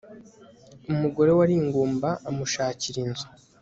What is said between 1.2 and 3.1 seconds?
wari ingumba amushakira